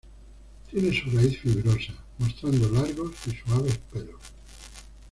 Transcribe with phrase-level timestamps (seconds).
[0.71, 4.19] Tiene su raíz fibrosa, mostrando largos y suaves pelos.